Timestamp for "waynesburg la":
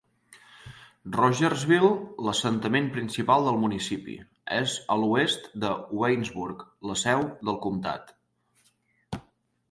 5.99-6.95